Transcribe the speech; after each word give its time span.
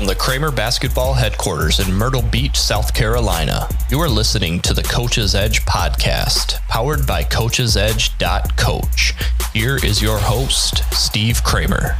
From 0.00 0.06
the 0.06 0.14
Cramer 0.14 0.50
Basketball 0.50 1.12
Headquarters 1.12 1.78
in 1.78 1.92
Myrtle 1.92 2.22
Beach, 2.22 2.58
South 2.58 2.94
Carolina, 2.94 3.68
you 3.90 4.00
are 4.00 4.08
listening 4.08 4.58
to 4.60 4.72
the 4.72 4.82
Coach's 4.82 5.34
Edge 5.34 5.60
podcast, 5.66 6.54
powered 6.68 7.06
by 7.06 7.22
CoachsEdge.coach. 7.22 9.14
Here 9.52 9.76
is 9.84 10.00
your 10.00 10.16
host, 10.18 10.84
Steve 10.94 11.44
Cramer. 11.44 11.98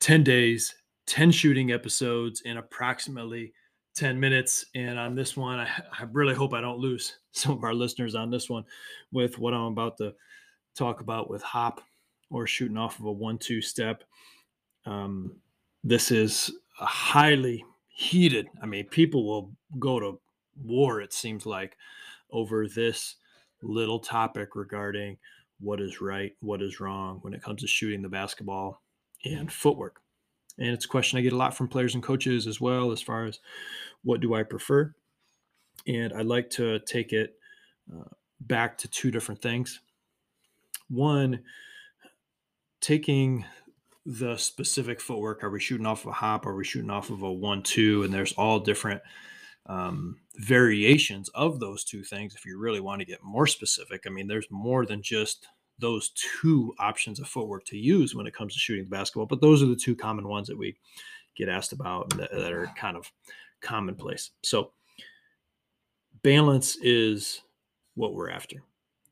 Ten 0.00 0.24
days, 0.24 0.74
ten 1.06 1.30
shooting 1.30 1.70
episodes 1.70 2.40
in 2.44 2.56
approximately 2.56 3.52
10 3.96 4.18
minutes. 4.18 4.66
And 4.74 4.98
on 4.98 5.14
this 5.14 5.36
one, 5.36 5.58
I, 5.58 5.68
I, 5.92 6.04
really 6.12 6.34
hope 6.34 6.54
I 6.54 6.60
don't 6.60 6.78
lose 6.78 7.18
some 7.32 7.52
of 7.52 7.64
our 7.64 7.74
listeners 7.74 8.14
on 8.14 8.30
this 8.30 8.48
one 8.48 8.64
with 9.12 9.38
what 9.38 9.54
I'm 9.54 9.72
about 9.72 9.98
to 9.98 10.14
talk 10.76 11.00
about 11.00 11.28
with 11.28 11.42
hop 11.42 11.80
or 12.30 12.46
shooting 12.46 12.76
off 12.76 12.98
of 12.98 13.06
a 13.06 13.12
one 13.12 13.38
two 13.38 13.60
step. 13.60 14.04
Um, 14.86 15.36
this 15.82 16.10
is 16.10 16.52
a 16.80 16.86
highly 16.86 17.64
heated, 17.88 18.48
I 18.62 18.66
mean, 18.66 18.86
people 18.86 19.26
will 19.26 19.52
go 19.78 20.00
to 20.00 20.20
war, 20.64 21.02
it 21.02 21.12
seems 21.12 21.44
like, 21.44 21.76
over 22.30 22.66
this 22.66 23.16
little 23.62 23.98
topic 23.98 24.56
regarding 24.56 25.18
what 25.58 25.80
is 25.80 26.00
right, 26.00 26.32
what 26.40 26.62
is 26.62 26.80
wrong 26.80 27.18
when 27.20 27.34
it 27.34 27.42
comes 27.42 27.60
to 27.60 27.66
shooting 27.66 28.00
the 28.00 28.08
basketball 28.08 28.82
and 29.24 29.52
footwork. 29.52 30.00
And 30.60 30.68
it's 30.68 30.84
a 30.84 30.88
question 30.88 31.18
I 31.18 31.22
get 31.22 31.32
a 31.32 31.36
lot 31.36 31.56
from 31.56 31.68
players 31.68 31.94
and 31.94 32.02
coaches 32.02 32.46
as 32.46 32.60
well, 32.60 32.92
as 32.92 33.00
far 33.00 33.24
as 33.24 33.40
what 34.04 34.20
do 34.20 34.34
I 34.34 34.42
prefer. 34.42 34.94
And 35.86 36.12
I'd 36.12 36.26
like 36.26 36.50
to 36.50 36.78
take 36.80 37.12
it 37.12 37.34
uh, 37.92 38.04
back 38.42 38.76
to 38.78 38.88
two 38.88 39.10
different 39.10 39.40
things. 39.40 39.80
One, 40.88 41.40
taking 42.80 43.44
the 44.06 44.36
specific 44.36 45.00
footwork. 45.00 45.44
Are 45.44 45.50
we 45.50 45.60
shooting 45.60 45.86
off 45.86 46.04
of 46.04 46.10
a 46.10 46.12
hop? 46.12 46.46
Are 46.46 46.54
we 46.54 46.64
shooting 46.64 46.90
off 46.90 47.10
of 47.10 47.22
a 47.22 47.32
one 47.32 47.62
two? 47.62 48.02
And 48.02 48.12
there's 48.12 48.32
all 48.32 48.58
different 48.60 49.00
um, 49.66 50.18
variations 50.36 51.28
of 51.30 51.60
those 51.60 51.84
two 51.84 52.02
things. 52.02 52.34
If 52.34 52.44
you 52.44 52.58
really 52.58 52.80
want 52.80 53.00
to 53.00 53.06
get 53.06 53.22
more 53.22 53.46
specific, 53.46 54.02
I 54.06 54.10
mean, 54.10 54.26
there's 54.26 54.50
more 54.50 54.84
than 54.84 55.02
just 55.02 55.46
those 55.80 56.10
two 56.10 56.74
options 56.78 57.18
of 57.18 57.28
footwork 57.28 57.64
to 57.66 57.76
use 57.76 58.14
when 58.14 58.26
it 58.26 58.34
comes 58.34 58.52
to 58.52 58.58
shooting 58.58 58.84
the 58.84 58.90
basketball. 58.90 59.26
But 59.26 59.40
those 59.40 59.62
are 59.62 59.66
the 59.66 59.76
two 59.76 59.96
common 59.96 60.28
ones 60.28 60.46
that 60.48 60.58
we 60.58 60.76
get 61.36 61.48
asked 61.48 61.72
about 61.72 62.10
that, 62.10 62.30
that 62.32 62.52
are 62.52 62.70
kind 62.76 62.96
of 62.96 63.10
commonplace. 63.60 64.30
So, 64.42 64.72
balance 66.22 66.76
is 66.82 67.42
what 67.94 68.14
we're 68.14 68.30
after. 68.30 68.62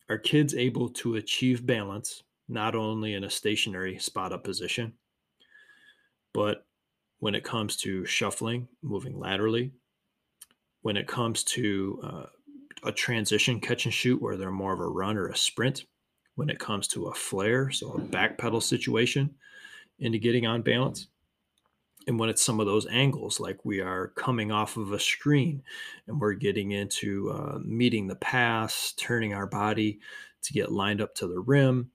Are 0.09 0.19
kids 0.19 0.55
able 0.55 0.89
to 0.91 1.17
achieve 1.17 1.67
balance 1.67 2.23
not 2.49 2.75
only 2.75 3.15
in 3.15 3.25
a 3.25 3.31
stationary 3.31 3.99
spot 3.99 4.33
up 4.33 4.43
position, 4.45 4.95
but 6.33 6.65
when 7.21 7.35
it 7.35 7.45
comes 7.45 7.77
to 7.77 8.05
shuffling, 8.07 8.69
moving 8.83 9.19
laterally, 9.19 9.73
when 10.83 10.97
it 10.97 11.07
comes 11.07 11.43
to 11.43 12.01
uh, 12.03 12.27
a 12.85 12.93
transition 12.93 13.61
catch 13.61 13.85
and 13.85 13.93
shoot 13.93 14.23
where 14.23 14.37
they're 14.37 14.51
more 14.51 14.73
of 14.73 14.81
a 14.81 14.87
run 14.87 15.17
or 15.17 15.29
a 15.29 15.37
sprint, 15.37 15.85
when 16.39 16.49
it 16.49 16.61
comes 16.61 16.87
to 16.87 17.09
a 17.09 17.15
flare, 17.15 17.69
so 17.69 17.91
a 17.91 17.99
back 17.99 18.39
pedal 18.39 18.61
situation 18.61 19.35
into 19.99 20.19
getting 20.19 20.47
on 20.47 20.63
balance. 20.63 21.09
And 22.07 22.17
when 22.17 22.29
it's 22.29 22.41
some 22.41 22.61
of 22.61 22.67
those 22.67 22.87
angles, 22.87 23.41
like 23.41 23.65
we 23.65 23.81
are 23.81 24.13
coming 24.15 24.53
off 24.53 24.77
of 24.77 24.93
a 24.93 25.01
screen 25.01 25.65
and 26.07 26.21
we're 26.21 26.35
getting 26.35 26.71
into 26.71 27.33
uh, 27.33 27.59
meeting 27.65 28.07
the 28.07 28.15
pass, 28.15 28.95
turning 28.97 29.35
our 29.35 29.49
body 29.49 29.99
to 30.43 30.53
get 30.53 30.71
lined 30.71 31.01
up 31.01 31.13
to 31.17 31.27
the 31.27 31.41
rim, 31.41 31.91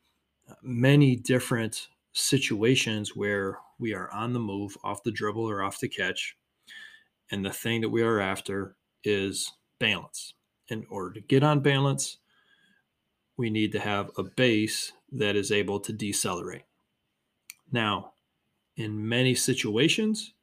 many 0.61 1.15
different 1.15 1.87
situations 2.11 3.15
where 3.15 3.59
we 3.79 3.93
are 3.93 4.11
on 4.11 4.33
the 4.33 4.41
move, 4.41 4.75
off 4.83 5.03
the 5.03 5.11
dribble 5.11 5.49
or 5.49 5.63
off 5.63 5.79
the 5.79 5.87
catch. 5.87 6.35
And 7.31 7.45
the 7.45 7.49
thing 7.49 7.79
that 7.79 7.89
we 7.89 8.03
are 8.03 8.19
after 8.19 8.75
is 9.05 9.53
balance. 9.79 10.33
In 10.67 10.85
order 10.89 11.13
to 11.13 11.21
get 11.21 11.43
on 11.43 11.61
balance, 11.61 12.17
we 13.37 13.49
need 13.49 13.71
to 13.71 13.79
have 13.79 14.11
a 14.17 14.23
base 14.23 14.91
that 15.11 15.35
is 15.35 15.51
able 15.51 15.79
to 15.79 15.93
decelerate. 15.93 16.63
Now, 17.71 18.13
in 18.75 19.07
many 19.07 19.35
situations, 19.35 20.33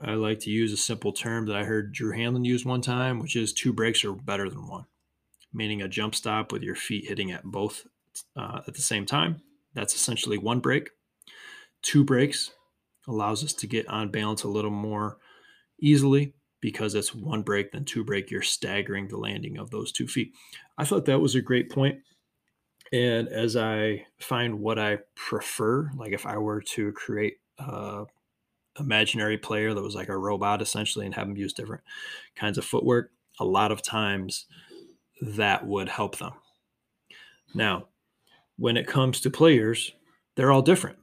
I 0.00 0.14
like 0.14 0.40
to 0.40 0.50
use 0.50 0.72
a 0.72 0.76
simple 0.76 1.12
term 1.12 1.46
that 1.46 1.56
I 1.56 1.64
heard 1.64 1.92
Drew 1.92 2.12
Hanlen 2.12 2.44
use 2.44 2.64
one 2.64 2.82
time, 2.82 3.18
which 3.18 3.34
is 3.34 3.52
two 3.52 3.72
breaks 3.72 4.04
are 4.04 4.12
better 4.12 4.48
than 4.48 4.68
one, 4.68 4.86
meaning 5.52 5.82
a 5.82 5.88
jump 5.88 6.14
stop 6.14 6.52
with 6.52 6.62
your 6.62 6.76
feet 6.76 7.08
hitting 7.08 7.32
at 7.32 7.44
both 7.44 7.86
uh, 8.36 8.60
at 8.66 8.74
the 8.74 8.82
same 8.82 9.06
time. 9.06 9.42
That's 9.74 9.94
essentially 9.94 10.38
one 10.38 10.60
break. 10.60 10.90
Two 11.82 12.04
breaks 12.04 12.52
allows 13.06 13.42
us 13.44 13.52
to 13.54 13.66
get 13.66 13.88
on 13.88 14.10
balance 14.10 14.42
a 14.42 14.48
little 14.48 14.70
more 14.70 15.18
easily 15.80 16.34
because 16.60 16.94
it's 16.94 17.14
one 17.14 17.42
break, 17.42 17.72
then 17.72 17.84
two 17.84 18.04
break, 18.04 18.30
you're 18.30 18.42
staggering 18.42 19.08
the 19.08 19.16
landing 19.16 19.58
of 19.58 19.70
those 19.70 19.92
two 19.92 20.08
feet. 20.08 20.32
I 20.76 20.84
thought 20.84 21.04
that 21.06 21.20
was 21.20 21.34
a 21.34 21.40
great 21.40 21.70
point. 21.70 21.98
And 22.92 23.28
as 23.28 23.56
I 23.56 24.06
find 24.18 24.60
what 24.60 24.78
I 24.78 24.98
prefer, 25.14 25.90
like 25.96 26.12
if 26.12 26.26
I 26.26 26.38
were 26.38 26.62
to 26.62 26.92
create 26.92 27.34
a 27.58 28.04
imaginary 28.78 29.36
player 29.36 29.74
that 29.74 29.82
was 29.82 29.94
like 29.94 30.08
a 30.08 30.16
robot 30.16 30.62
essentially 30.62 31.04
and 31.04 31.14
have 31.14 31.26
them 31.26 31.36
use 31.36 31.52
different 31.52 31.82
kinds 32.36 32.58
of 32.58 32.64
footwork, 32.64 33.10
a 33.40 33.44
lot 33.44 33.72
of 33.72 33.82
times 33.82 34.46
that 35.20 35.66
would 35.66 35.88
help 35.88 36.18
them. 36.18 36.32
Now, 37.54 37.88
when 38.56 38.76
it 38.76 38.86
comes 38.86 39.20
to 39.20 39.30
players, 39.30 39.92
they're 40.34 40.52
all 40.52 40.62
different, 40.62 40.98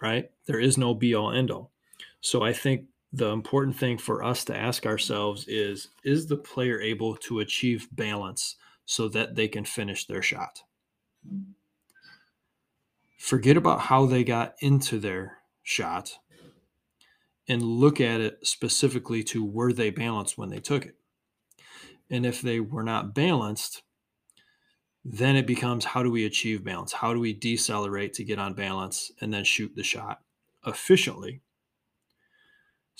right? 0.00 0.30
There 0.46 0.60
is 0.60 0.78
no 0.78 0.94
be 0.94 1.14
all 1.14 1.30
end 1.30 1.50
all. 1.50 1.70
So 2.20 2.42
I 2.42 2.52
think 2.52 2.84
the 3.12 3.30
important 3.30 3.76
thing 3.76 3.98
for 3.98 4.22
us 4.22 4.44
to 4.44 4.56
ask 4.56 4.86
ourselves 4.86 5.46
is 5.48 5.88
is 6.04 6.26
the 6.26 6.36
player 6.36 6.80
able 6.80 7.16
to 7.16 7.40
achieve 7.40 7.88
balance 7.92 8.56
so 8.84 9.08
that 9.08 9.34
they 9.34 9.48
can 9.48 9.64
finish 9.64 10.06
their 10.06 10.22
shot? 10.22 10.62
Forget 13.18 13.56
about 13.56 13.80
how 13.80 14.06
they 14.06 14.24
got 14.24 14.54
into 14.60 14.98
their 14.98 15.38
shot 15.62 16.18
and 17.48 17.62
look 17.62 18.00
at 18.00 18.20
it 18.20 18.46
specifically 18.46 19.22
to 19.24 19.44
were 19.44 19.72
they 19.72 19.90
balanced 19.90 20.36
when 20.36 20.50
they 20.50 20.60
took 20.60 20.84
it. 20.86 20.96
And 22.10 22.24
if 22.24 22.40
they 22.42 22.60
were 22.60 22.82
not 22.82 23.14
balanced 23.14 23.82
then 25.10 25.36
it 25.36 25.46
becomes 25.46 25.86
how 25.86 26.02
do 26.02 26.10
we 26.10 26.26
achieve 26.26 26.62
balance? 26.62 26.92
How 26.92 27.14
do 27.14 27.20
we 27.20 27.32
decelerate 27.32 28.12
to 28.14 28.24
get 28.24 28.38
on 28.38 28.52
balance 28.52 29.10
and 29.20 29.32
then 29.32 29.44
shoot 29.44 29.74
the 29.74 29.82
shot 29.82 30.20
efficiently 30.66 31.40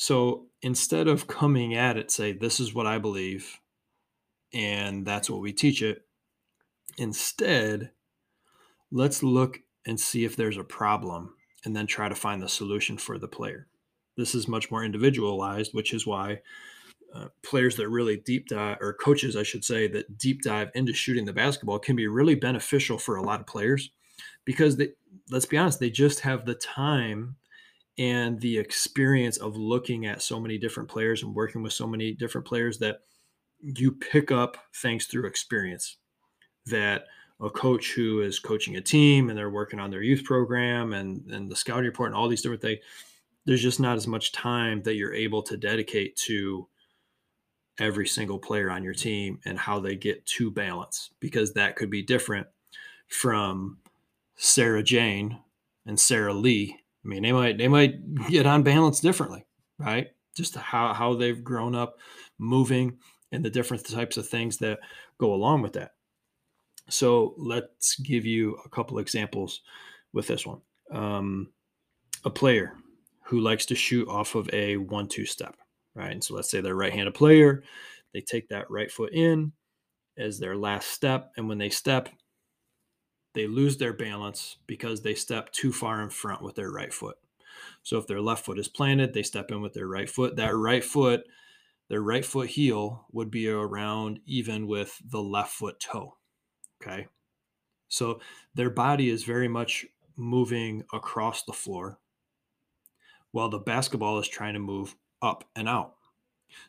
so 0.00 0.46
instead 0.62 1.08
of 1.08 1.26
coming 1.26 1.74
at 1.74 1.96
it, 1.96 2.12
say, 2.12 2.30
this 2.30 2.60
is 2.60 2.72
what 2.72 2.86
I 2.86 2.98
believe, 2.98 3.58
and 4.54 5.04
that's 5.04 5.28
what 5.28 5.40
we 5.40 5.52
teach 5.52 5.82
it, 5.82 6.02
instead, 6.98 7.90
let's 8.92 9.24
look 9.24 9.58
and 9.84 9.98
see 9.98 10.24
if 10.24 10.36
there's 10.36 10.56
a 10.56 10.62
problem 10.62 11.34
and 11.64 11.74
then 11.74 11.88
try 11.88 12.08
to 12.08 12.14
find 12.14 12.40
the 12.40 12.48
solution 12.48 12.96
for 12.96 13.18
the 13.18 13.26
player. 13.26 13.66
This 14.16 14.36
is 14.36 14.46
much 14.46 14.70
more 14.70 14.84
individualized, 14.84 15.74
which 15.74 15.92
is 15.92 16.06
why 16.06 16.42
uh, 17.12 17.26
players 17.42 17.74
that 17.74 17.88
really 17.88 18.18
deep 18.18 18.46
dive, 18.46 18.78
or 18.80 18.92
coaches, 18.92 19.34
I 19.34 19.42
should 19.42 19.64
say, 19.64 19.88
that 19.88 20.16
deep 20.16 20.42
dive 20.42 20.70
into 20.76 20.92
shooting 20.92 21.24
the 21.24 21.32
basketball 21.32 21.80
can 21.80 21.96
be 21.96 22.06
really 22.06 22.36
beneficial 22.36 22.98
for 22.98 23.16
a 23.16 23.22
lot 23.22 23.40
of 23.40 23.48
players 23.48 23.90
because 24.44 24.76
they, 24.76 24.90
let's 25.28 25.46
be 25.46 25.58
honest, 25.58 25.80
they 25.80 25.90
just 25.90 26.20
have 26.20 26.46
the 26.46 26.54
time 26.54 27.34
and 27.98 28.40
the 28.40 28.58
experience 28.58 29.36
of 29.38 29.56
looking 29.56 30.06
at 30.06 30.22
so 30.22 30.38
many 30.38 30.58
different 30.58 30.88
players 30.88 31.22
and 31.22 31.34
working 31.34 31.62
with 31.62 31.72
so 31.72 31.86
many 31.86 32.12
different 32.12 32.46
players 32.46 32.78
that 32.78 33.00
you 33.60 33.92
pick 33.92 34.30
up 34.30 34.56
things 34.76 35.06
through 35.06 35.26
experience. 35.26 35.96
That 36.66 37.06
a 37.40 37.50
coach 37.50 37.92
who 37.92 38.20
is 38.20 38.38
coaching 38.38 38.76
a 38.76 38.80
team 38.80 39.28
and 39.28 39.38
they're 39.38 39.50
working 39.50 39.80
on 39.80 39.90
their 39.90 40.02
youth 40.02 40.24
program 40.24 40.92
and, 40.92 41.24
and 41.30 41.50
the 41.50 41.56
scouting 41.56 41.84
report 41.84 42.08
and 42.08 42.16
all 42.16 42.28
these 42.28 42.42
different 42.42 42.62
things 42.62 42.80
there's 43.48 43.62
just 43.62 43.80
not 43.80 43.96
as 43.96 44.06
much 44.06 44.30
time 44.30 44.82
that 44.82 44.96
you're 44.96 45.14
able 45.14 45.42
to 45.42 45.56
dedicate 45.56 46.14
to 46.14 46.68
every 47.78 48.06
single 48.06 48.38
player 48.38 48.70
on 48.70 48.84
your 48.84 48.92
team 48.92 49.40
and 49.46 49.58
how 49.58 49.80
they 49.80 49.96
get 49.96 50.24
to 50.26 50.50
balance 50.50 51.12
because 51.18 51.54
that 51.54 51.74
could 51.74 51.88
be 51.88 52.02
different 52.02 52.46
from 53.08 53.78
Sarah 54.36 54.82
Jane 54.82 55.38
and 55.86 55.98
Sarah 55.98 56.34
Lee 56.34 56.78
I 57.04 57.08
mean, 57.08 57.22
they 57.22 57.32
might 57.32 57.58
they 57.58 57.68
might 57.68 58.28
get 58.28 58.46
on 58.46 58.62
balance 58.62 59.00
differently, 59.00 59.46
right? 59.78 60.08
Just 60.36 60.56
how 60.56 60.92
how 60.92 61.14
they've 61.14 61.42
grown 61.42 61.74
up 61.74 61.98
moving 62.38 62.98
and 63.32 63.44
the 63.44 63.50
different 63.50 63.88
types 63.88 64.16
of 64.16 64.28
things 64.28 64.56
that 64.58 64.78
go 65.18 65.34
along 65.34 65.62
with 65.62 65.74
that. 65.74 65.92
So 66.88 67.34
let's 67.36 67.96
give 67.96 68.24
you 68.24 68.56
a 68.64 68.68
couple 68.68 68.98
examples 68.98 69.60
with 70.12 70.26
this 70.26 70.46
one. 70.46 70.60
Um, 70.90 71.48
a 72.24 72.30
player 72.30 72.74
who 73.22 73.40
likes 73.40 73.66
to 73.66 73.74
shoot 73.74 74.08
off 74.08 74.34
of 74.34 74.48
a 74.54 74.78
one-two 74.78 75.26
step, 75.26 75.54
right? 75.94 76.12
And 76.12 76.24
so 76.24 76.34
let's 76.34 76.50
say 76.50 76.60
they're 76.62 76.74
right-handed 76.74 77.14
player, 77.14 77.62
they 78.14 78.22
take 78.22 78.48
that 78.48 78.70
right 78.70 78.90
foot 78.90 79.12
in, 79.12 79.52
as 80.16 80.38
their 80.38 80.56
last 80.56 80.88
step. 80.90 81.30
And 81.36 81.46
when 81.46 81.58
they 81.58 81.68
step, 81.68 82.08
they 83.38 83.46
lose 83.46 83.76
their 83.76 83.92
balance 83.92 84.56
because 84.66 85.02
they 85.02 85.14
step 85.14 85.52
too 85.52 85.72
far 85.72 86.02
in 86.02 86.10
front 86.10 86.42
with 86.42 86.56
their 86.56 86.70
right 86.70 86.92
foot. 86.92 87.16
So 87.82 87.98
if 87.98 88.06
their 88.06 88.20
left 88.20 88.44
foot 88.44 88.58
is 88.58 88.68
planted, 88.68 89.14
they 89.14 89.22
step 89.22 89.50
in 89.50 89.60
with 89.60 89.74
their 89.74 89.86
right 89.86 90.10
foot. 90.10 90.36
That 90.36 90.56
right 90.56 90.84
foot, 90.84 91.22
their 91.88 92.02
right 92.02 92.24
foot 92.24 92.48
heel 92.48 93.06
would 93.12 93.30
be 93.30 93.48
around 93.48 94.20
even 94.26 94.66
with 94.66 95.00
the 95.04 95.22
left 95.22 95.52
foot 95.52 95.78
toe. 95.80 96.16
Okay. 96.82 97.06
So 97.88 98.20
their 98.54 98.70
body 98.70 99.08
is 99.08 99.24
very 99.24 99.48
much 99.48 99.86
moving 100.16 100.84
across 100.92 101.44
the 101.44 101.52
floor 101.52 101.98
while 103.30 103.48
the 103.48 103.58
basketball 103.58 104.18
is 104.18 104.28
trying 104.28 104.54
to 104.54 104.60
move 104.60 104.96
up 105.22 105.44
and 105.54 105.68
out. 105.68 105.94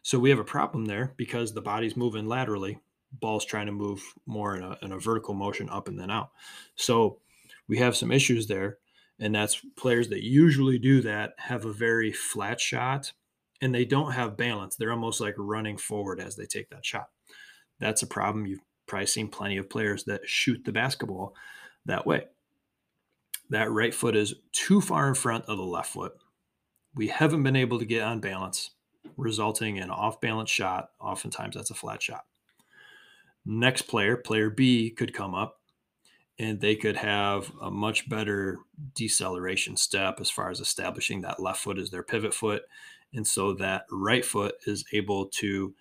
So 0.01 0.19
we 0.19 0.29
have 0.29 0.39
a 0.39 0.43
problem 0.43 0.85
there 0.85 1.13
because 1.17 1.53
the 1.53 1.61
body's 1.61 1.97
moving 1.97 2.27
laterally, 2.27 2.79
ball's 3.11 3.45
trying 3.45 3.65
to 3.65 3.71
move 3.71 4.01
more 4.25 4.55
in 4.55 4.63
a, 4.63 4.77
in 4.81 4.91
a 4.91 4.99
vertical 4.99 5.33
motion 5.33 5.69
up 5.69 5.87
and 5.87 5.99
then 5.99 6.11
out. 6.11 6.31
So 6.75 7.19
we 7.67 7.77
have 7.77 7.95
some 7.95 8.11
issues 8.11 8.47
there. 8.47 8.77
And 9.19 9.35
that's 9.35 9.61
players 9.75 10.07
that 10.09 10.23
usually 10.23 10.79
do 10.79 11.01
that 11.01 11.33
have 11.37 11.65
a 11.65 11.73
very 11.73 12.11
flat 12.11 12.59
shot 12.61 13.11
and 13.61 13.75
they 13.75 13.85
don't 13.85 14.13
have 14.13 14.37
balance. 14.37 14.75
They're 14.75 14.91
almost 14.91 15.19
like 15.19 15.35
running 15.37 15.77
forward 15.77 16.19
as 16.19 16.35
they 16.35 16.45
take 16.45 16.69
that 16.69 16.85
shot. 16.85 17.09
That's 17.79 18.01
a 18.01 18.07
problem. 18.07 18.45
You've 18.45 18.61
probably 18.87 19.07
seen 19.07 19.27
plenty 19.27 19.57
of 19.57 19.69
players 19.69 20.05
that 20.05 20.21
shoot 20.27 20.63
the 20.63 20.71
basketball 20.71 21.35
that 21.85 22.05
way. 22.05 22.25
That 23.49 23.71
right 23.71 23.93
foot 23.93 24.15
is 24.15 24.35
too 24.51 24.79
far 24.79 25.07
in 25.07 25.15
front 25.15 25.45
of 25.45 25.57
the 25.57 25.63
left 25.63 25.91
foot. 25.91 26.13
We 26.95 27.07
haven't 27.07 27.43
been 27.43 27.55
able 27.55 27.79
to 27.79 27.85
get 27.85 28.03
on 28.03 28.19
balance, 28.19 28.71
resulting 29.17 29.77
in 29.77 29.89
off 29.89 30.21
balance 30.21 30.49
shot. 30.49 30.91
Oftentimes 30.99 31.55
that's 31.55 31.71
a 31.71 31.75
flat 31.75 32.01
shot. 32.01 32.25
Next 33.51 33.83
player, 33.83 34.15
player 34.15 34.51
B, 34.51 34.91
could 34.91 35.11
come 35.11 35.33
up 35.33 35.59
and 36.37 36.61
they 36.61 36.75
could 36.75 36.95
have 36.97 37.51
a 37.59 37.71
much 37.71 38.07
better 38.07 38.59
deceleration 38.93 39.75
step 39.75 40.19
as 40.21 40.29
far 40.29 40.51
as 40.51 40.59
establishing 40.59 41.21
that 41.21 41.41
left 41.41 41.61
foot 41.61 41.79
as 41.79 41.89
their 41.89 42.03
pivot 42.03 42.31
foot. 42.31 42.61
And 43.11 43.25
so 43.25 43.53
that 43.55 43.85
right 43.89 44.23
foot 44.23 44.53
is 44.67 44.85
able 44.93 45.29
to 45.29 45.73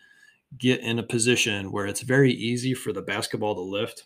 get 0.57 0.81
in 0.81 0.99
a 0.99 1.03
position 1.03 1.71
where 1.71 1.85
it's 1.85 2.01
very 2.01 2.33
easy 2.33 2.73
for 2.73 2.91
the 2.91 3.03
basketball 3.03 3.55
to 3.55 3.61
lift 3.61 4.05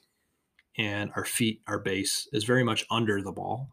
and 0.76 1.12
our 1.14 1.24
feet, 1.24 1.62
our 1.68 1.78
base 1.78 2.26
is 2.32 2.42
very 2.42 2.64
much 2.64 2.84
under 2.90 3.22
the 3.22 3.30
ball. 3.30 3.68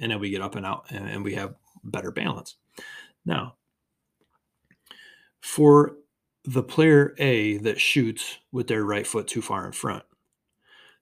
And 0.00 0.10
then 0.10 0.18
we 0.18 0.30
get 0.30 0.42
up 0.42 0.56
and 0.56 0.66
out 0.66 0.86
and, 0.90 1.08
and 1.08 1.22
we 1.22 1.36
have 1.36 1.54
better 1.84 2.10
balance. 2.10 2.56
Now, 3.24 3.54
for 5.40 5.94
the 6.44 6.62
player 6.62 7.14
A 7.18 7.58
that 7.58 7.80
shoots 7.80 8.38
with 8.50 8.66
their 8.66 8.84
right 8.84 9.06
foot 9.06 9.28
too 9.28 9.42
far 9.42 9.66
in 9.66 9.72
front, 9.72 10.04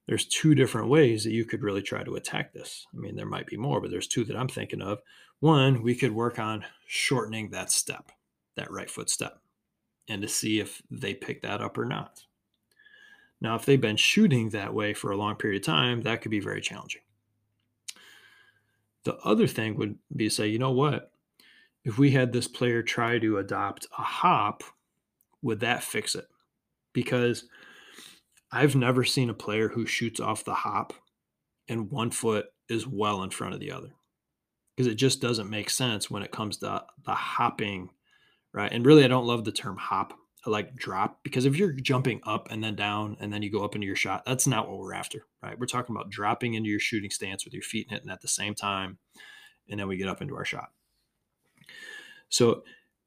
there's 0.07 0.27
two 0.27 0.55
different 0.55 0.89
ways 0.89 1.25
that 1.25 1.33
you 1.33 1.45
could 1.45 1.63
really 1.63 1.83
try 1.83 2.03
to 2.03 2.17
attack 2.17 2.53
this. 2.53 2.87
I 2.93 2.99
mean, 2.99 3.17
there 3.17 3.27
might 3.27 3.47
be 3.47 3.57
more, 3.57 3.81
but 3.81 3.91
there's 3.91 4.09
two 4.09 4.25
that 4.25 4.37
I'm 4.37 4.49
thinking 4.49 4.83
of. 4.83 5.01
One, 5.39 5.83
we 5.83 5.95
could 5.95 6.13
work 6.13 6.39
on 6.39 6.65
shortening 6.87 7.51
that 7.51 7.71
step, 7.71 8.11
that 8.57 8.71
right 8.71 8.91
foot 8.91 9.09
step, 9.09 9.39
and 10.09 10.21
to 10.23 10.29
see 10.29 10.61
if 10.61 10.83
they 10.91 11.15
pick 11.15 11.43
that 11.43 11.61
up 11.61 11.79
or 11.79 11.85
not. 11.85 12.25
Now, 13.41 13.55
if 13.55 13.65
they've 13.65 13.81
been 13.81 13.97
shooting 13.97 14.51
that 14.51 14.75
way 14.75 14.93
for 14.93 15.11
a 15.11 15.17
long 15.17 15.37
period 15.37 15.63
of 15.63 15.67
time, 15.67 16.03
that 16.03 16.21
could 16.21 16.31
be 16.31 16.41
very 16.41 16.61
challenging. 16.61 17.03
The 19.05 19.17
other 19.19 19.47
thing 19.47 19.77
would 19.77 19.97
be 20.15 20.29
say, 20.29 20.49
you 20.49 20.59
know 20.59 20.73
what? 20.73 21.11
If 21.85 21.97
we 21.99 22.11
had 22.11 22.33
this 22.33 22.49
player 22.49 22.83
try 22.83 23.19
to 23.19 23.39
adopt 23.39 23.87
a 23.97 24.03
hop, 24.03 24.63
would 25.43 25.61
that 25.61 25.83
fix 25.83 26.15
it? 26.15 26.27
Because 26.93 27.45
I've 28.53 28.75
never 28.75 29.05
seen 29.05 29.31
a 29.31 29.35
player 29.35 29.69
who 29.69 29.87
shoots 29.87 30.21
off 30.21 30.45
the 30.45 30.55
hop 30.55 30.93
and 31.69 31.91
one 31.91 32.11
foot 32.11 32.47
is 32.69 32.87
well 32.87 33.23
in 33.23 33.31
front 33.31 33.55
of 33.55 33.61
the 33.61 33.73
other 33.73 33.95
because 34.77 34.91
it 34.91 34.97
just 34.97 35.21
doesn't 35.21 35.51
make 35.51 35.71
sense 35.71 36.11
when 36.11 36.23
it 36.23 36.33
comes 36.33 36.59
to 36.59 36.83
the 37.05 37.15
hopping, 37.15 37.91
right? 38.53 38.73
And 38.73 38.85
really, 38.85 39.05
I 39.05 39.09
don't 39.09 39.27
love 39.27 39.45
the 39.45 39.53
term 39.53 39.77
hop 39.77 40.15
I 40.47 40.51
like 40.51 40.75
drop 40.75 41.23
because 41.23 41.45
if 41.45 41.57
you're 41.57 41.73
jumping 41.73 42.21
up 42.25 42.49
and 42.51 42.65
then 42.65 42.75
down 42.75 43.17
and 43.21 43.33
then 43.33 43.43
you 43.43 43.51
go 43.51 43.63
up 43.63 43.75
into 43.75 43.87
your 43.87 43.97
shot, 43.97 44.25
that's 44.25 44.47
not 44.47 44.69
what 44.69 44.79
we're 44.79 44.95
after, 44.95 45.27
right? 45.43 45.59
We're 45.59 45.67
talking 45.67 45.95
about 45.95 46.11
dropping 46.11 46.55
into 46.55 46.71
your 46.71 46.81
shooting 46.81 47.11
stance 47.11 47.45
with 47.45 47.53
your 47.53 47.63
feet 47.63 47.89
hitting 47.91 48.09
at 48.09 48.23
the 48.23 48.29
same 48.29 48.55
time, 48.55 48.99
and 49.69 49.79
then 49.79 49.87
we 49.87 49.99
get 49.99 50.09
up 50.09 50.23
into 50.23 50.37
our 50.37 50.45
shot. 50.45 50.71
So, 52.31 52.63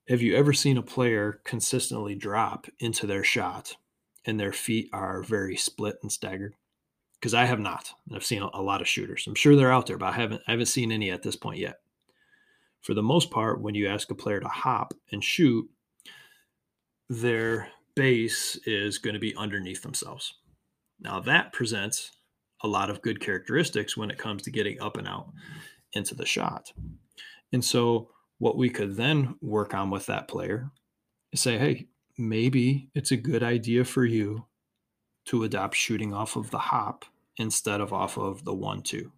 have 0.09 0.21
you 0.21 0.35
ever 0.35 0.53
seen 0.53 0.77
a 0.77 0.83
player 0.83 1.39
consistently 1.43 2.15
drop 2.15 2.67
into 2.79 3.07
their 3.07 3.23
shot 3.23 3.75
and 4.25 4.39
their 4.39 4.53
feet 4.53 4.89
are 4.93 5.23
very 5.23 5.55
split 5.55 5.97
and 6.01 6.11
staggered? 6.11 6.55
Because 7.19 7.33
I 7.33 7.45
have 7.45 7.59
not. 7.59 7.89
I've 8.13 8.25
seen 8.25 8.41
a 8.41 8.61
lot 8.61 8.81
of 8.81 8.87
shooters. 8.87 9.25
I'm 9.27 9.35
sure 9.35 9.55
they're 9.55 9.71
out 9.71 9.87
there, 9.87 9.97
but 9.97 10.09
I 10.09 10.11
haven't 10.11 10.41
I 10.47 10.51
haven't 10.51 10.65
seen 10.65 10.91
any 10.91 11.09
at 11.09 11.23
this 11.23 11.37
point 11.37 11.59
yet. 11.59 11.79
For 12.81 12.93
the 12.93 13.01
most 13.01 13.31
part, 13.31 13.61
when 13.61 13.75
you 13.75 13.87
ask 13.87 14.11
a 14.11 14.15
player 14.15 14.41
to 14.41 14.47
hop 14.47 14.93
and 15.13 15.23
shoot, 15.23 15.69
their 17.09 17.69
base 17.95 18.57
is 18.65 18.97
going 18.97 19.13
to 19.13 19.21
be 19.21 19.35
underneath 19.37 19.81
themselves. 19.81 20.33
Now, 20.99 21.21
that 21.21 21.53
presents 21.53 22.11
a 22.61 22.67
lot 22.67 22.89
of 22.89 23.01
good 23.01 23.21
characteristics 23.21 23.95
when 23.95 24.11
it 24.11 24.17
comes 24.17 24.41
to 24.43 24.51
getting 24.51 24.81
up 24.81 24.97
and 24.97 25.07
out 25.07 25.29
into 25.93 26.13
the 26.13 26.25
shot. 26.25 26.73
And 27.53 27.63
so, 27.63 28.09
what 28.43 28.57
we 28.57 28.69
could 28.69 28.97
then 28.97 29.35
work 29.39 29.73
on 29.73 29.89
with 29.89 30.05
that 30.07 30.27
player 30.27 30.69
is 31.31 31.39
say, 31.39 31.57
hey, 31.57 31.87
maybe 32.17 32.89
it's 32.93 33.09
a 33.09 33.15
good 33.15 33.41
idea 33.41 33.85
for 33.85 34.03
you 34.03 34.43
to 35.23 35.45
adopt 35.45 35.77
shooting 35.77 36.13
off 36.13 36.35
of 36.35 36.51
the 36.51 36.57
hop 36.57 37.05
instead 37.37 37.79
of 37.79 37.93
off 37.93 38.17
of 38.17 38.43
the 38.43 38.53
one 38.53 38.81
two. 38.81 39.13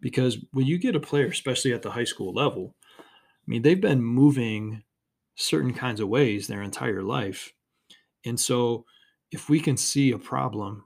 Because 0.00 0.38
when 0.52 0.66
you 0.66 0.78
get 0.78 0.94
a 0.94 1.00
player, 1.00 1.26
especially 1.26 1.72
at 1.72 1.82
the 1.82 1.90
high 1.90 2.04
school 2.04 2.32
level, 2.32 2.76
I 3.00 3.02
mean, 3.48 3.62
they've 3.62 3.80
been 3.80 4.04
moving 4.04 4.84
certain 5.34 5.74
kinds 5.74 5.98
of 5.98 6.08
ways 6.08 6.46
their 6.46 6.62
entire 6.62 7.02
life. 7.02 7.54
And 8.24 8.38
so, 8.38 8.86
if 9.32 9.48
we 9.48 9.58
can 9.58 9.76
see 9.76 10.12
a 10.12 10.18
problem 10.18 10.84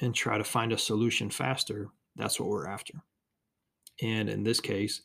and 0.00 0.14
try 0.14 0.38
to 0.38 0.44
find 0.44 0.72
a 0.72 0.78
solution 0.78 1.30
faster, 1.30 1.88
that's 2.14 2.38
what 2.38 2.48
we're 2.48 2.68
after. 2.68 3.02
And 4.00 4.28
in 4.30 4.44
this 4.44 4.60
case, 4.60 5.02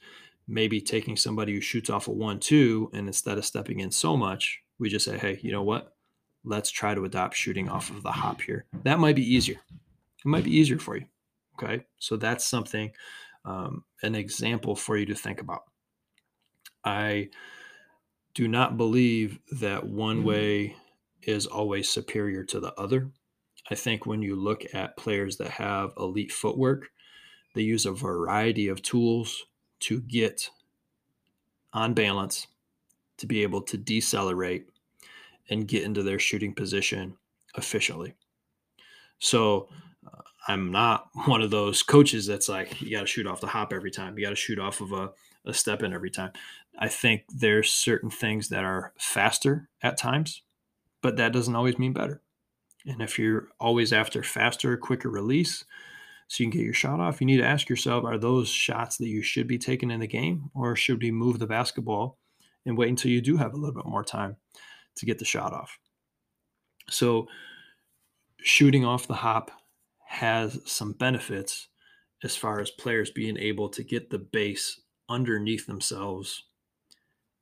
maybe 0.48 0.82
taking 0.82 1.16
somebody 1.16 1.54
who 1.54 1.62
shoots 1.62 1.90
off 1.90 2.08
a 2.08 2.12
one, 2.12 2.40
two, 2.40 2.90
and 2.94 3.08
instead 3.08 3.38
of 3.38 3.46
stepping 3.46 3.80
in 3.80 3.92
so 3.92 4.18
much, 4.18 4.62
we 4.80 4.90
just 4.90 5.06
say, 5.06 5.18
hey, 5.18 5.40
you 5.42 5.52
know 5.52 5.64
what? 5.64 5.96
Let's 6.44 6.70
try 6.70 6.94
to 6.94 7.06
adopt 7.06 7.36
shooting 7.36 7.70
off 7.70 7.90
of 7.90 8.04
the 8.04 8.12
hop 8.12 8.42
here. 8.42 8.66
That 8.84 9.00
might 9.00 9.16
be 9.16 9.34
easier. 9.34 9.60
It 9.70 10.26
might 10.26 10.44
be 10.44 10.56
easier 10.56 10.80
for 10.80 10.98
you. 10.98 11.06
Okay. 11.56 11.86
So 12.00 12.18
that's 12.18 12.46
something, 12.46 12.92
um, 13.46 13.84
an 14.02 14.16
example 14.16 14.76
for 14.76 14.98
you 14.98 15.06
to 15.06 15.16
think 15.16 15.40
about. 15.40 15.64
I 16.84 17.30
do 18.34 18.48
not 18.48 18.78
believe 18.78 19.40
that 19.60 19.86
one 19.86 20.18
mm-hmm. 20.18 20.28
way 20.28 20.76
is 21.22 21.46
always 21.46 21.88
superior 21.88 22.44
to 22.46 22.60
the 22.60 22.74
other. 22.74 23.10
I 23.72 23.76
think 23.76 24.06
when 24.06 24.22
you 24.22 24.36
look 24.36 24.66
at 24.74 24.98
players 24.98 25.38
that 25.38 25.52
have 25.52 25.94
elite 25.98 26.32
footwork, 26.32 26.90
they 27.56 27.62
use 27.62 27.86
a 27.86 27.92
variety 27.94 28.68
of 28.68 28.82
tools 28.82 29.46
to 29.84 30.02
get 30.02 30.50
on 31.74 31.94
balance, 31.94 32.48
to 33.18 33.26
be 33.26 33.44
able 33.44 33.62
to 33.62 33.78
decelerate 33.78 34.70
and 35.50 35.68
get 35.68 35.84
into 35.84 36.04
their 36.04 36.20
shooting 36.20 36.54
position 36.54 37.18
efficiently. 37.58 38.16
So 39.20 39.70
uh, 40.06 40.22
I'm 40.48 40.72
not 40.72 41.10
one 41.26 41.42
of 41.42 41.52
those 41.52 41.84
coaches 41.84 42.26
that's 42.26 42.50
like, 42.50 42.82
you 42.82 42.92
got 42.92 43.02
to 43.02 43.08
shoot 43.08 43.28
off 43.28 43.42
the 43.42 43.48
hop 43.48 43.74
every 43.74 43.92
time. 43.92 44.18
You 44.18 44.26
got 44.26 44.32
to 44.32 44.36
shoot 44.36 44.60
off 44.60 44.82
of 44.82 44.92
a, 44.92 45.12
a 45.46 45.54
step 45.54 45.84
in 45.84 45.94
every 45.94 46.12
time. 46.12 46.32
I 46.80 46.88
think 46.88 47.24
there's 47.30 47.70
certain 47.70 48.10
things 48.10 48.50
that 48.50 48.64
are 48.64 48.94
faster 48.98 49.70
at 49.82 49.98
times, 49.98 50.42
but 51.02 51.18
that 51.18 51.34
doesn't 51.34 51.56
always 51.56 51.78
mean 51.78 51.94
better. 51.94 52.22
And 52.86 53.02
if 53.02 53.18
you're 53.18 53.50
always 53.60 53.94
after 53.94 54.24
faster, 54.24 54.76
quicker 54.76 55.10
release, 55.10 55.66
so 56.34 56.44
you 56.44 56.50
can 56.50 56.58
get 56.58 56.66
your 56.66 56.74
shot 56.74 57.00
off, 57.00 57.22
you 57.22 57.28
need 57.28 57.38
to 57.38 57.46
ask 57.46 57.70
yourself 57.70 58.04
are 58.06 58.18
those 58.18 58.50
shots 58.50 58.98
that 58.98 59.08
you 59.08 59.22
should 59.22 59.46
be 59.46 59.60
taking 59.60 59.92
in 59.92 60.00
the 60.00 60.08
game, 60.08 60.50
or 60.56 60.76
should 60.76 61.00
we 61.00 61.12
move 61.12 61.38
the 61.38 61.46
basketball 61.46 62.18
and 62.66 62.76
wait 62.76 62.90
until 62.90 63.12
you 63.12 63.22
do 63.22 63.38
have 63.38 63.54
a 63.54 63.56
little 63.56 63.76
bit 63.76 63.86
more 63.86 64.04
time 64.04 64.36
to 64.96 65.06
get 65.06 65.20
the 65.20 65.26
shot 65.26 65.54
off? 65.54 65.78
So, 66.90 67.28
shooting 68.40 68.84
off 68.84 69.06
the 69.06 69.14
hop 69.14 69.52
has 70.08 70.60
some 70.66 70.94
benefits 70.94 71.68
as 72.24 72.36
far 72.36 72.60
as 72.60 72.72
players 72.72 73.12
being 73.12 73.38
able 73.38 73.70
to 73.70 73.84
get 73.84 74.10
the 74.10 74.18
base 74.18 74.82
underneath 75.10 75.68
themselves 75.68 76.46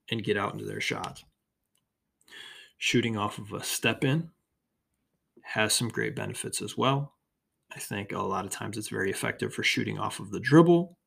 and 0.09 0.21
get 0.21 0.35
out 0.35 0.51
into 0.51 0.65
their 0.65 0.81
shot. 0.81 1.23
Shooting 2.77 3.15
off 3.15 3.37
of 3.37 3.53
a 3.53 3.63
step 3.63 4.03
in 4.03 4.31
has 5.43 5.73
some 5.73 5.87
great 5.87 6.13
benefits 6.13 6.61
as 6.61 6.77
well. 6.77 7.13
I 7.73 7.79
think 7.79 8.11
a 8.11 8.19
lot 8.19 8.45
of 8.45 8.51
times 8.51 8.77
it's 8.77 8.89
very 8.89 9.09
effective 9.09 9.53
for 9.53 9.63
shooting 9.63 9.97
off 9.97 10.19
of 10.19 10.31
the 10.31 10.39
dribble, 10.39 10.97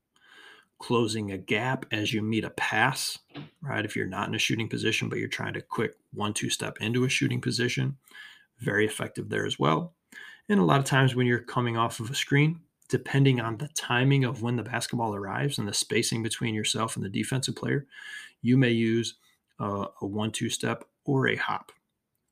closing 0.79 1.31
a 1.31 1.39
gap 1.39 1.87
as 1.93 2.13
you 2.13 2.23
meet 2.23 2.45
a 2.45 2.51
pass, 2.51 3.19
right? 3.61 3.85
If 3.85 3.97
you're 3.97 4.07
not 4.07 4.29
in 4.29 4.35
a 4.35 4.39
shooting 4.39 4.69
position, 4.69 5.09
but 5.09 5.19
you're 5.19 5.29
trying 5.29 5.55
to 5.55 5.63
quick 5.63 5.95
one, 6.13 6.35
two 6.35 6.51
step 6.51 6.79
into 6.81 7.05
a 7.05 7.09
shooting 7.09 7.41
position, 7.41 7.97
very 8.59 8.87
effective 8.87 9.29
there 9.29 9.47
as 9.47 9.59
well. 9.59 9.95
And 10.49 10.61
a 10.61 10.65
lot 10.65 10.81
of 10.81 10.85
times 10.85 11.15
when 11.15 11.27
you're 11.27 11.39
coming 11.39 11.77
off 11.77 12.01
of 12.01 12.11
a 12.11 12.15
screen, 12.15 12.61
depending 12.89 13.41
on 13.41 13.57
the 13.57 13.69
timing 13.75 14.25
of 14.25 14.43
when 14.43 14.57
the 14.57 14.63
basketball 14.63 15.15
arrives 15.15 15.59
and 15.59 15.67
the 15.67 15.75
spacing 15.75 16.23
between 16.23 16.55
yourself 16.55 16.97
and 16.97 17.05
the 17.05 17.09
defensive 17.09 17.57
player, 17.57 17.87
you 18.43 18.57
may 18.57 18.71
use 18.71 19.15
a, 19.59 19.87
a 20.03 20.07
one 20.07 20.31
two 20.31 20.51
step 20.51 20.85
or 21.05 21.29
a 21.29 21.37
hop 21.37 21.73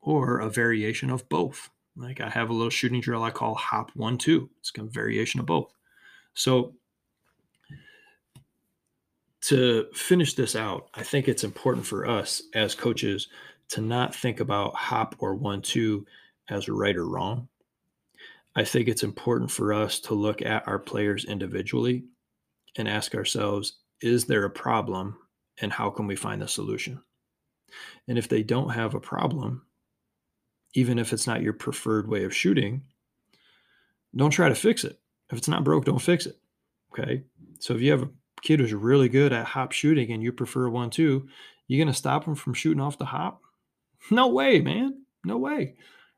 or 0.01 0.39
a 0.39 0.49
variation 0.49 1.09
of 1.09 1.27
both. 1.29 1.69
Like 1.95 2.21
I 2.21 2.29
have 2.29 2.49
a 2.49 2.53
little 2.53 2.69
shooting 2.69 3.01
drill 3.01 3.23
I 3.23 3.31
call 3.31 3.55
hop 3.55 3.91
one 3.95 4.17
two. 4.17 4.49
It's 4.59 4.71
a 4.77 4.83
variation 4.83 5.39
of 5.39 5.45
both. 5.45 5.73
So 6.33 6.73
to 9.41 9.87
finish 9.93 10.33
this 10.33 10.55
out, 10.55 10.89
I 10.93 11.03
think 11.03 11.27
it's 11.27 11.43
important 11.43 11.85
for 11.85 12.07
us 12.07 12.41
as 12.53 12.75
coaches 12.75 13.27
to 13.69 13.81
not 13.81 14.15
think 14.15 14.39
about 14.39 14.75
hop 14.75 15.15
or 15.19 15.35
one 15.35 15.61
two 15.61 16.05
as 16.49 16.69
right 16.69 16.95
or 16.95 17.07
wrong. 17.07 17.47
I 18.55 18.63
think 18.63 18.87
it's 18.87 19.03
important 19.03 19.51
for 19.51 19.73
us 19.73 19.99
to 20.01 20.13
look 20.13 20.41
at 20.41 20.67
our 20.67 20.79
players 20.79 21.25
individually 21.25 22.05
and 22.77 22.87
ask 22.87 23.15
ourselves 23.15 23.79
is 24.01 24.25
there 24.25 24.45
a 24.45 24.49
problem 24.49 25.17
and 25.59 25.71
how 25.71 25.89
can 25.89 26.07
we 26.07 26.15
find 26.15 26.43
a 26.43 26.47
solution? 26.47 27.01
And 28.07 28.17
if 28.17 28.27
they 28.27 28.43
don't 28.43 28.69
have 28.69 28.95
a 28.95 28.99
problem, 28.99 29.65
even 30.73 30.99
if 30.99 31.13
it's 31.13 31.27
not 31.27 31.41
your 31.41 31.53
preferred 31.53 32.07
way 32.07 32.23
of 32.23 32.35
shooting, 32.35 32.83
don't 34.15 34.31
try 34.31 34.49
to 34.49 34.55
fix 34.55 34.83
it. 34.83 34.99
If 35.31 35.37
it's 35.37 35.47
not 35.47 35.63
broke, 35.63 35.85
don't 35.85 36.01
fix 36.01 36.25
it. 36.25 36.37
Okay. 36.91 37.23
So 37.59 37.73
if 37.73 37.81
you 37.81 37.91
have 37.91 38.03
a 38.03 38.09
kid 38.41 38.59
who's 38.59 38.73
really 38.73 39.09
good 39.09 39.33
at 39.33 39.45
hop 39.45 39.71
shooting 39.71 40.11
and 40.11 40.21
you 40.21 40.31
prefer 40.31 40.69
one 40.69 40.89
two, 40.89 41.27
you're 41.67 41.83
gonna 41.83 41.93
stop 41.93 42.25
them 42.25 42.35
from 42.35 42.53
shooting 42.53 42.81
off 42.81 42.97
the 42.97 43.05
hop? 43.05 43.41
No 44.11 44.27
way, 44.27 44.59
man. 44.59 45.03
No 45.23 45.37
way. 45.37 45.75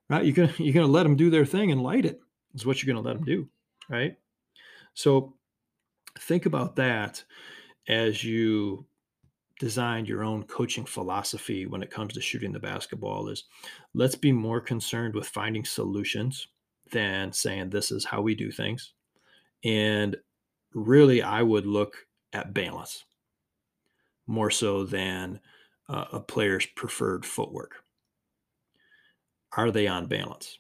Right? 0.10 0.26
You're 0.26 0.34
gonna 0.34 0.54
you're 0.58 0.74
gonna 0.74 0.88
let 0.88 1.04
them 1.04 1.16
do 1.16 1.30
their 1.30 1.46
thing 1.46 1.72
and 1.72 1.84
light 1.84 2.06
it. 2.06 2.20
Is 2.54 2.66
what 2.66 2.82
you're 2.82 2.94
gonna 2.94 3.06
let 3.06 3.16
them 3.16 3.26
do. 3.26 3.48
Right. 3.90 4.18
So 4.94 5.36
think 6.20 6.46
about 6.46 6.76
that 6.78 7.24
as 7.88 8.24
you 8.24 8.86
design 9.60 10.06
your 10.06 10.24
own 10.24 10.44
coaching 10.44 10.86
philosophy 10.86 11.66
when 11.66 11.82
it 11.82 11.92
comes 11.92 12.14
to 12.14 12.22
shooting 12.22 12.52
the 12.52 12.60
basketball 12.60 13.30
is 13.30 13.46
let's 13.94 14.16
be 14.16 14.32
more 14.32 14.60
concerned 14.60 15.14
with 15.14 15.28
finding 15.28 15.64
solutions 15.64 16.48
than 16.92 17.32
saying 17.32 17.70
this 17.70 17.92
is 17.92 18.06
how 18.06 18.22
we 18.22 18.36
do 18.36 18.52
things. 18.52 18.94
And 19.64 20.16
really 20.74 21.22
i 21.22 21.42
would 21.42 21.66
look 21.66 21.96
at 22.34 22.54
balance 22.54 23.06
more 24.28 24.52
so 24.52 24.84
than 24.84 25.40
uh, 25.88 26.06
a 26.12 26.20
player's 26.20 26.66
preferred 26.66 27.26
footwork. 27.26 27.76
Are 29.56 29.72
they 29.72 29.88
on 29.88 30.08
balance? 30.08 30.60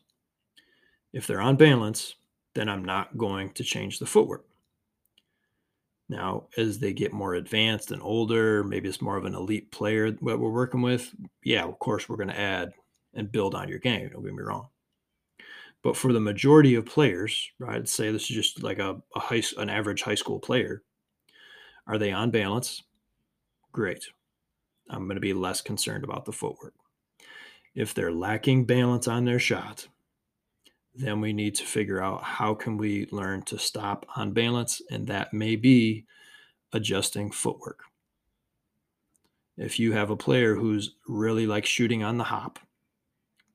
If 1.11 1.27
they're 1.27 1.41
on 1.41 1.57
balance 1.57 2.15
then 2.55 2.69
i'm 2.69 2.83
not 2.83 3.15
going 3.17 3.51
to 3.51 3.63
change 3.63 3.99
the 3.99 4.05
footwork 4.05 4.45
now, 6.07 6.47
as 6.57 6.77
they 6.79 6.93
get 6.93 7.13
more 7.13 7.33
advanced 7.33 7.91
and 7.91 8.01
older, 8.01 8.63
maybe 8.63 8.87
it's 8.87 9.01
more 9.01 9.17
of 9.17 9.25
an 9.25 9.33
elite 9.33 9.71
player 9.71 10.11
that 10.11 10.19
we're 10.21 10.49
working 10.49 10.81
with. 10.81 11.13
Yeah, 11.43 11.63
of 11.65 11.79
course, 11.79 12.07
we're 12.07 12.17
going 12.17 12.29
to 12.29 12.39
add 12.39 12.73
and 13.15 13.31
build 13.31 13.55
on 13.55 13.69
your 13.69 13.79
game. 13.79 14.09
Don't 14.09 14.23
get 14.23 14.33
me 14.33 14.43
wrong. 14.43 14.67
But 15.81 15.97
for 15.97 16.13
the 16.13 16.19
majority 16.19 16.75
of 16.75 16.85
players, 16.85 17.51
right, 17.59 17.75
I'd 17.75 17.89
say 17.89 18.11
this 18.11 18.23
is 18.23 18.35
just 18.35 18.63
like 18.63 18.79
a, 18.79 19.01
a 19.15 19.19
high, 19.19 19.41
an 19.57 19.69
average 19.69 20.01
high 20.01 20.15
school 20.15 20.39
player. 20.39 20.83
Are 21.87 21.97
they 21.97 22.11
on 22.11 22.31
balance? 22.31 22.83
Great. 23.71 24.05
I'm 24.89 25.05
going 25.05 25.15
to 25.15 25.21
be 25.21 25.33
less 25.33 25.61
concerned 25.61 26.03
about 26.03 26.25
the 26.25 26.31
footwork. 26.31 26.73
If 27.73 27.93
they're 27.93 28.11
lacking 28.11 28.65
balance 28.65 29.07
on 29.07 29.25
their 29.25 29.39
shot, 29.39 29.87
then 30.97 31.21
we 31.21 31.33
need 31.33 31.55
to 31.55 31.65
figure 31.65 32.01
out 32.01 32.23
how 32.23 32.53
can 32.53 32.77
we 32.77 33.07
learn 33.11 33.41
to 33.43 33.57
stop 33.57 34.05
on 34.15 34.31
balance 34.31 34.81
and 34.89 35.07
that 35.07 35.33
may 35.33 35.55
be 35.55 36.05
adjusting 36.71 37.31
footwork. 37.31 37.81
If 39.57 39.79
you 39.79 39.93
have 39.93 40.09
a 40.09 40.17
player 40.17 40.55
who's 40.55 40.95
really 41.07 41.47
like 41.47 41.65
shooting 41.65 42.03
on 42.03 42.17
the 42.17 42.25
hop 42.25 42.59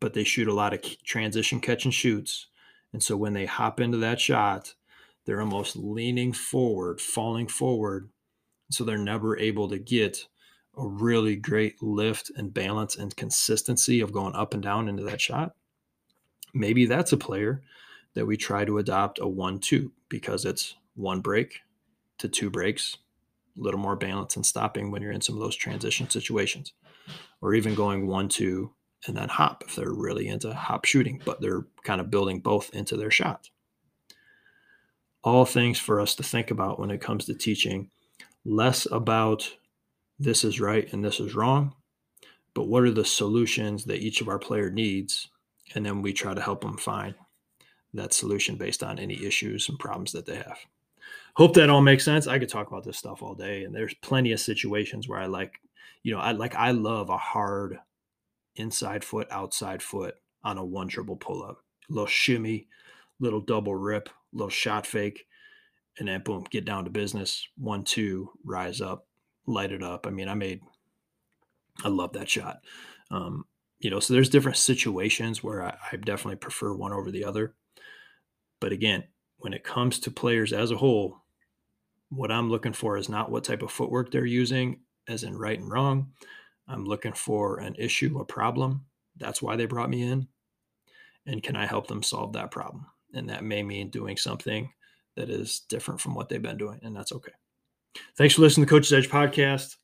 but 0.00 0.14
they 0.14 0.24
shoot 0.24 0.48
a 0.48 0.54
lot 0.54 0.72
of 0.72 0.82
transition 1.04 1.60
catch 1.60 1.84
and 1.84 1.94
shoots 1.94 2.46
and 2.92 3.02
so 3.02 3.16
when 3.16 3.34
they 3.34 3.46
hop 3.46 3.80
into 3.80 3.98
that 3.98 4.20
shot 4.20 4.74
they're 5.24 5.40
almost 5.40 5.76
leaning 5.76 6.32
forward 6.32 7.00
falling 7.00 7.46
forward 7.46 8.10
so 8.70 8.82
they're 8.82 8.98
never 8.98 9.38
able 9.38 9.68
to 9.68 9.78
get 9.78 10.26
a 10.76 10.86
really 10.86 11.36
great 11.36 11.82
lift 11.82 12.30
and 12.36 12.54
balance 12.54 12.96
and 12.96 13.14
consistency 13.16 14.00
of 14.00 14.12
going 14.12 14.34
up 14.34 14.54
and 14.54 14.62
down 14.62 14.88
into 14.88 15.02
that 15.02 15.20
shot 15.20 15.54
maybe 16.52 16.86
that's 16.86 17.12
a 17.12 17.16
player 17.16 17.62
that 18.14 18.26
we 18.26 18.36
try 18.36 18.64
to 18.64 18.78
adopt 18.78 19.18
a 19.20 19.26
one 19.26 19.58
two 19.58 19.92
because 20.08 20.44
it's 20.44 20.74
one 20.94 21.20
break 21.20 21.60
to 22.18 22.28
two 22.28 22.50
breaks, 22.50 22.98
a 23.58 23.62
little 23.62 23.80
more 23.80 23.96
balance 23.96 24.36
and 24.36 24.44
stopping 24.44 24.90
when 24.90 25.02
you're 25.02 25.12
in 25.12 25.20
some 25.20 25.36
of 25.36 25.40
those 25.40 25.56
transition 25.56 26.10
situations, 26.10 26.72
or 27.40 27.54
even 27.54 27.74
going 27.74 28.06
one 28.06 28.28
two 28.28 28.72
and 29.06 29.16
then 29.16 29.28
hop 29.28 29.64
if 29.66 29.76
they're 29.76 29.92
really 29.92 30.28
into 30.28 30.52
hop 30.52 30.84
shooting, 30.84 31.22
but 31.24 31.40
they're 31.40 31.66
kind 31.84 32.00
of 32.00 32.10
building 32.10 32.40
both 32.40 32.74
into 32.74 32.96
their 32.96 33.10
shot. 33.10 33.48
All 35.22 35.44
things 35.44 35.78
for 35.78 36.00
us 36.00 36.14
to 36.16 36.22
think 36.22 36.50
about 36.50 36.78
when 36.78 36.90
it 36.90 37.00
comes 37.00 37.24
to 37.26 37.34
teaching, 37.34 37.90
less 38.44 38.86
about 38.90 39.56
this 40.18 40.44
is 40.44 40.60
right 40.60 40.90
and 40.92 41.04
this 41.04 41.20
is 41.20 41.34
wrong, 41.34 41.74
but 42.54 42.68
what 42.68 42.82
are 42.82 42.90
the 42.90 43.04
solutions 43.04 43.84
that 43.84 44.00
each 44.00 44.20
of 44.20 44.28
our 44.28 44.38
player 44.38 44.70
needs 44.70 45.28
and 45.74 45.84
then 45.84 46.02
we 46.02 46.12
try 46.12 46.34
to 46.34 46.40
help 46.40 46.62
them 46.62 46.76
find 46.76 47.14
that 47.94 48.12
solution 48.12 48.56
based 48.56 48.82
on 48.82 48.98
any 48.98 49.24
issues 49.24 49.68
and 49.68 49.78
problems 49.78 50.12
that 50.12 50.26
they 50.26 50.36
have. 50.36 50.58
Hope 51.34 51.54
that 51.54 51.70
all 51.70 51.80
makes 51.80 52.04
sense. 52.04 52.26
I 52.26 52.38
could 52.38 52.48
talk 52.48 52.68
about 52.68 52.84
this 52.84 52.98
stuff 52.98 53.22
all 53.22 53.34
day, 53.34 53.64
and 53.64 53.74
there's 53.74 53.94
plenty 53.94 54.32
of 54.32 54.40
situations 54.40 55.08
where 55.08 55.18
I 55.18 55.26
like, 55.26 55.60
you 56.02 56.12
know, 56.12 56.20
I 56.20 56.32
like 56.32 56.54
I 56.54 56.72
love 56.72 57.08
a 57.08 57.16
hard 57.16 57.78
inside 58.56 59.04
foot, 59.04 59.28
outside 59.30 59.82
foot 59.82 60.16
on 60.44 60.58
a 60.58 60.64
one 60.64 60.88
triple 60.88 61.16
pull 61.16 61.42
up, 61.42 61.62
little 61.88 62.06
shimmy, 62.06 62.68
little 63.20 63.40
double 63.40 63.74
rip, 63.74 64.08
little 64.32 64.50
shot 64.50 64.86
fake, 64.86 65.26
and 65.98 66.08
then 66.08 66.22
boom, 66.22 66.44
get 66.50 66.64
down 66.64 66.84
to 66.84 66.90
business. 66.90 67.46
One, 67.56 67.84
two, 67.84 68.30
rise 68.44 68.80
up, 68.80 69.06
light 69.46 69.72
it 69.72 69.82
up. 69.82 70.06
I 70.06 70.10
mean, 70.10 70.28
I 70.28 70.34
made, 70.34 70.60
I 71.84 71.88
love 71.88 72.12
that 72.14 72.28
shot. 72.28 72.60
Um, 73.10 73.44
you 73.80 73.90
know, 73.90 73.98
so 73.98 74.14
there's 74.14 74.28
different 74.28 74.58
situations 74.58 75.42
where 75.42 75.64
I, 75.64 75.76
I 75.92 75.96
definitely 75.96 76.36
prefer 76.36 76.74
one 76.74 76.92
over 76.92 77.10
the 77.10 77.24
other. 77.24 77.54
But 78.60 78.72
again, 78.72 79.04
when 79.38 79.54
it 79.54 79.64
comes 79.64 79.98
to 80.00 80.10
players 80.10 80.52
as 80.52 80.70
a 80.70 80.76
whole, 80.76 81.22
what 82.10 82.30
I'm 82.30 82.50
looking 82.50 82.74
for 82.74 82.98
is 82.98 83.08
not 83.08 83.30
what 83.30 83.44
type 83.44 83.62
of 83.62 83.72
footwork 83.72 84.10
they're 84.10 84.26
using, 84.26 84.80
as 85.08 85.24
in 85.24 85.36
right 85.36 85.58
and 85.58 85.70
wrong. 85.70 86.12
I'm 86.68 86.84
looking 86.84 87.14
for 87.14 87.60
an 87.60 87.74
issue, 87.76 88.18
a 88.20 88.24
problem. 88.24 88.84
That's 89.16 89.40
why 89.40 89.56
they 89.56 89.66
brought 89.66 89.90
me 89.90 90.02
in. 90.02 90.28
And 91.26 91.42
can 91.42 91.56
I 91.56 91.66
help 91.66 91.86
them 91.86 92.02
solve 92.02 92.34
that 92.34 92.50
problem? 92.50 92.86
And 93.14 93.28
that 93.30 93.44
may 93.44 93.62
mean 93.62 93.90
doing 93.90 94.16
something 94.16 94.70
that 95.16 95.30
is 95.30 95.60
different 95.68 96.00
from 96.00 96.14
what 96.14 96.28
they've 96.28 96.40
been 96.40 96.58
doing. 96.58 96.80
And 96.82 96.94
that's 96.94 97.12
okay. 97.12 97.32
Thanks 98.16 98.34
for 98.34 98.42
listening 98.42 98.66
to 98.66 98.70
Coach's 98.70 98.92
Edge 98.92 99.08
podcast. 99.08 99.76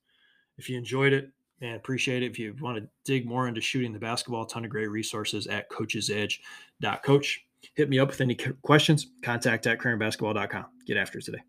If 0.59 0.69
you 0.69 0.77
enjoyed 0.77 1.13
it, 1.13 1.31
Man, 1.61 1.75
appreciate 1.77 2.23
it. 2.23 2.31
If 2.31 2.39
you 2.39 2.55
want 2.61 2.79
to 2.79 2.89
dig 3.05 3.27
more 3.27 3.49
into 3.49 3.61
shooting 3.61 3.93
the 3.93 3.99
basketball, 3.99 4.45
a 4.45 4.49
ton 4.49 4.65
of 4.65 4.71
great 4.71 4.89
resources 4.89 5.47
at 5.47 5.71
coachsedge.coach. 5.71 7.47
Hit 7.75 7.89
me 7.89 7.99
up 7.99 8.09
with 8.09 8.21
any 8.21 8.35
questions. 8.35 9.09
Contact 9.23 9.67
at 9.67 9.79
cramerbasketball.com. 9.79 10.67
Get 10.87 10.97
after 10.97 11.19
it 11.19 11.25
today. 11.25 11.43